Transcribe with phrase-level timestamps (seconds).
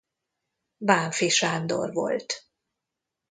[0.77, 2.47] Bánffy Sándor volt.